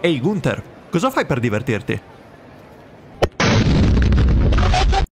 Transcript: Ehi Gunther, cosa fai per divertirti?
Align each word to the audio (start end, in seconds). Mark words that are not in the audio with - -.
Ehi 0.00 0.20
Gunther, 0.20 0.62
cosa 0.90 1.10
fai 1.10 1.26
per 1.26 1.40
divertirti? 1.40 2.00